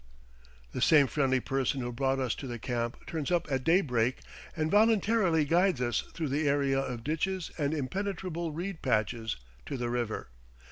[0.71, 4.21] The same friendly person who brought us to the camp turns up at daybreak
[4.57, 9.35] and voluntarily guides us through the area of ditches and impenetrable reed patches
[9.67, 10.29] to the river.